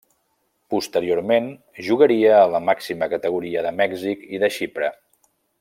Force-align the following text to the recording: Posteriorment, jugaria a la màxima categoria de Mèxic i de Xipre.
Posteriorment, 0.73 1.49
jugaria 1.89 2.33
a 2.39 2.49
la 2.55 2.63
màxima 2.71 3.11
categoria 3.15 3.67
de 3.67 3.77
Mèxic 3.85 4.29
i 4.39 4.45
de 4.47 4.55
Xipre. 4.61 4.95